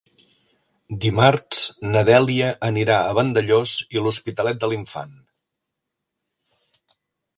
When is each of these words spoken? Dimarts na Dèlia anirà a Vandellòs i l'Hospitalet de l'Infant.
Dimarts 1.03 1.59
na 1.91 2.01
Dèlia 2.07 2.49
anirà 2.69 2.97
a 3.09 3.13
Vandellòs 3.19 3.75
i 3.97 4.03
l'Hospitalet 4.07 4.65
de 4.65 4.71
l'Infant. 4.73 5.15